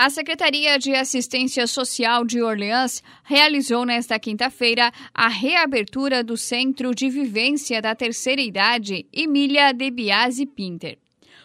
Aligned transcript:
A 0.00 0.08
Secretaria 0.10 0.78
de 0.78 0.94
Assistência 0.94 1.66
Social 1.66 2.24
de 2.24 2.40
Orleans 2.40 3.02
realizou 3.24 3.84
nesta 3.84 4.16
quinta-feira 4.16 4.92
a 5.12 5.26
reabertura 5.26 6.22
do 6.22 6.36
Centro 6.36 6.94
de 6.94 7.10
Vivência 7.10 7.82
da 7.82 7.96
Terceira 7.96 8.40
Idade 8.40 9.08
Emília 9.12 9.72
de 9.72 9.90
Biasi 9.90 10.46
Pinter. 10.46 11.00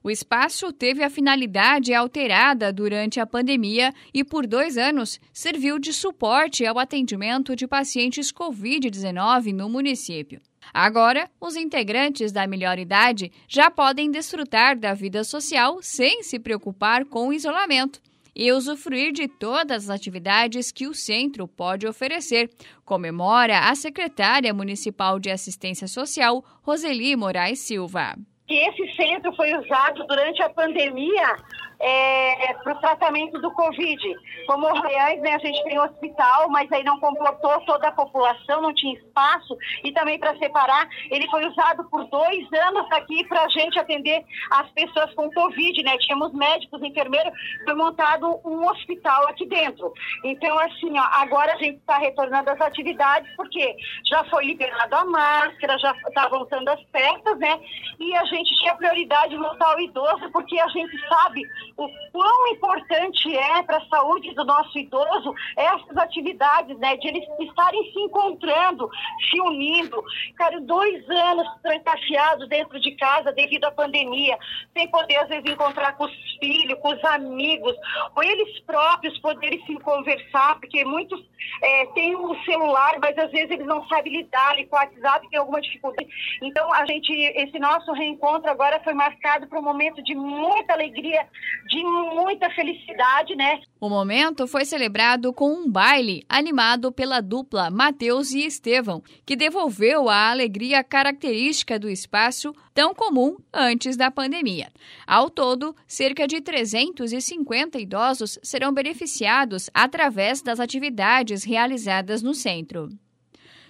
O 0.00 0.08
espaço 0.08 0.72
teve 0.72 1.02
a 1.02 1.10
finalidade 1.10 1.92
alterada 1.92 2.72
durante 2.72 3.18
a 3.18 3.26
pandemia 3.26 3.92
e, 4.14 4.22
por 4.22 4.46
dois 4.46 4.78
anos, 4.78 5.18
serviu 5.32 5.76
de 5.76 5.92
suporte 5.92 6.64
ao 6.64 6.78
atendimento 6.78 7.56
de 7.56 7.66
pacientes 7.66 8.32
Covid-19 8.32 9.52
no 9.52 9.68
município. 9.68 10.40
Agora, 10.72 11.28
os 11.40 11.56
integrantes 11.56 12.30
da 12.30 12.46
melhor 12.46 12.78
idade 12.78 13.32
já 13.48 13.72
podem 13.72 14.08
desfrutar 14.08 14.78
da 14.78 14.94
vida 14.94 15.24
social 15.24 15.80
sem 15.82 16.22
se 16.22 16.38
preocupar 16.38 17.04
com 17.06 17.26
o 17.26 17.32
isolamento 17.32 18.00
e 18.36 18.52
usufruir 18.52 19.12
de 19.12 19.26
todas 19.26 19.88
as 19.88 19.90
atividades 19.90 20.70
que 20.70 20.86
o 20.86 20.92
centro 20.92 21.48
pode 21.48 21.86
oferecer, 21.86 22.50
comemora 22.84 23.70
a 23.70 23.74
secretária 23.74 24.52
municipal 24.52 25.18
de 25.18 25.30
assistência 25.30 25.88
social, 25.88 26.44
Roseli 26.62 27.16
Moraes 27.16 27.60
Silva. 27.60 28.14
Que 28.46 28.54
esse 28.54 28.94
centro 28.94 29.34
foi 29.34 29.56
usado 29.56 30.06
durante 30.06 30.42
a 30.42 30.50
pandemia 30.50 31.36
é, 31.80 32.54
para 32.62 32.74
o 32.74 32.80
tratamento 32.80 33.40
do 33.40 33.50
Covid. 33.52 34.02
Como 34.46 34.66
Orleans, 34.66 35.20
né, 35.20 35.34
a 35.34 35.38
gente 35.38 35.62
tem 35.64 35.78
um 35.78 35.84
hospital, 35.84 36.48
mas 36.50 36.70
aí 36.72 36.84
não 36.84 36.98
comportou 37.00 37.60
toda 37.66 37.88
a 37.88 37.92
população, 37.92 38.62
não 38.62 38.74
tinha 38.74 38.94
espaço, 38.94 39.56
e 39.84 39.92
também 39.92 40.18
para 40.18 40.36
separar, 40.38 40.88
ele 41.10 41.28
foi 41.28 41.46
usado 41.46 41.84
por 41.90 42.04
dois 42.04 42.46
anos 42.52 42.86
aqui 42.92 43.26
para 43.26 43.42
a 43.42 43.48
gente 43.48 43.78
atender 43.78 44.24
as 44.50 44.70
pessoas 44.70 45.12
com 45.14 45.30
Covid, 45.30 45.82
né? 45.82 45.96
Tínhamos 45.98 46.32
médicos, 46.32 46.82
enfermeiros, 46.82 47.32
foi 47.64 47.74
montado 47.74 48.40
um 48.44 48.68
hospital 48.68 49.28
aqui 49.28 49.46
dentro. 49.46 49.92
Então, 50.24 50.58
assim, 50.58 50.98
ó, 50.98 51.04
agora 51.22 51.52
a 51.52 51.56
gente 51.56 51.78
está 51.78 51.98
retornando 51.98 52.50
às 52.50 52.60
atividades, 52.60 53.30
porque 53.36 53.76
já 54.04 54.24
foi 54.24 54.44
liberado 54.46 54.94
a 54.94 55.04
máscara, 55.04 55.78
já 55.78 55.92
está 56.08 56.28
voltando 56.28 56.68
as 56.68 56.80
festas, 56.90 57.38
né? 57.38 57.60
E 57.98 58.14
a 58.16 58.24
gente 58.24 58.56
tinha 58.58 58.74
prioridade 58.74 59.36
voltar 59.36 59.72
ao 59.72 59.80
idoso, 59.80 60.30
porque 60.32 60.58
a 60.58 60.68
gente 60.68 60.96
sabe 61.08 61.42
o 61.76 61.88
quão 62.12 62.48
importante 62.48 63.36
é 63.36 63.62
para 63.62 63.78
a 63.78 63.86
saúde 63.86 64.34
do 64.36 64.44
nosso 64.44 64.78
idoso 64.78 65.34
essas 65.56 65.96
atividades, 65.96 66.78
né? 66.78 66.96
De 66.96 67.08
eles 67.08 67.24
estarem 67.40 67.92
se 67.92 67.98
encontrando, 68.00 68.88
se 69.30 69.40
unindo. 69.40 70.02
Cara, 70.36 70.60
dois 70.60 71.08
anos 71.08 71.48
trancafiados 71.62 72.48
dentro 72.48 72.78
de 72.78 72.92
casa 72.92 73.32
devido 73.32 73.64
à 73.64 73.72
pandemia, 73.72 74.38
sem 74.76 74.88
poder, 74.88 75.16
às 75.16 75.28
vezes, 75.28 75.50
encontrar 75.50 75.96
com 75.96 76.04
os 76.04 76.12
filhos, 76.38 76.78
com 76.80 76.92
os 76.94 77.04
amigos, 77.04 77.74
ou 78.14 78.22
eles 78.22 78.60
próprios 78.60 79.18
poderem 79.18 79.64
se 79.64 79.74
conversar, 79.80 80.60
porque 80.60 80.84
muitos 80.84 81.24
é, 81.62 81.86
têm 81.86 82.14
o 82.14 82.32
um 82.32 82.44
celular, 82.44 82.98
mas 83.00 83.16
às 83.18 83.30
vezes 83.30 83.50
eles 83.50 83.66
não 83.66 83.86
sabem 83.88 84.12
lidar 84.12 84.56
com 84.68 84.76
o 84.76 84.78
WhatsApp, 84.78 85.28
tem 85.28 85.38
alguma 85.38 85.60
dificuldade. 85.60 86.08
Então, 86.42 86.72
a 86.72 86.84
gente, 86.86 87.12
esse 87.12 87.58
nosso 87.58 87.92
reencontro 87.92 88.50
agora 88.50 88.80
foi 88.82 88.92
marcado 88.92 89.46
por 89.46 89.58
um 89.58 89.62
momento 89.62 90.02
de 90.02 90.14
muita 90.14 90.74
alegria, 90.74 91.26
de 91.68 91.82
muita 91.82 92.50
felicidade, 92.50 93.34
né? 93.34 93.60
O 93.80 93.88
momento 93.88 94.25
foi 94.46 94.64
celebrado 94.64 95.32
com 95.32 95.52
um 95.52 95.70
baile 95.70 96.24
animado 96.28 96.90
pela 96.90 97.20
dupla 97.20 97.70
Matheus 97.70 98.32
e 98.32 98.44
Estevão, 98.44 99.02
que 99.24 99.36
devolveu 99.36 100.08
a 100.08 100.30
alegria 100.30 100.82
característica 100.82 101.78
do 101.78 101.88
espaço 101.88 102.54
tão 102.74 102.94
comum 102.94 103.36
antes 103.52 103.96
da 103.96 104.10
pandemia. 104.10 104.72
Ao 105.06 105.30
todo, 105.30 105.76
cerca 105.86 106.26
de 106.26 106.40
350 106.40 107.78
idosos 107.78 108.38
serão 108.42 108.72
beneficiados 108.72 109.70
através 109.72 110.42
das 110.42 110.58
atividades 110.58 111.44
realizadas 111.44 112.22
no 112.22 112.34
centro. 112.34 112.88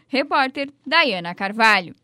Repórter 0.09 0.71
Dayana 0.87 1.35
Carvalho. 1.35 1.95